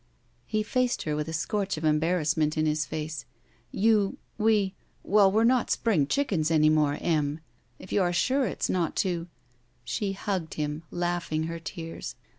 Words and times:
He 0.47 0.63
faced 0.63 1.03
her 1.03 1.15
with 1.15 1.27
a 1.27 1.31
scorch 1.31 1.77
of 1.77 1.85
embarrassment 1.85 2.57
in 2.57 2.65
his 2.65 2.87
face. 2.87 3.25
'*You— 3.71 4.17
We— 4.49 4.73
Well, 5.03 5.31
we're 5.31 5.43
not 5.43 5.69
spring 5.69 6.07
chickens 6.07 6.49
any 6.49 6.71
more, 6.71 6.97
Em. 6.99 7.39
If 7.77 7.93
you 7.93 8.01
are 8.01 8.11
sure 8.13 8.45
it's 8.47 8.67
not 8.67 8.95
too 8.95 9.27
—"She 9.93 10.13
hugged 10.13 10.55
him, 10.55 10.81
laughing 10.89 11.43
her 11.43 11.59
tears. 11.59 12.15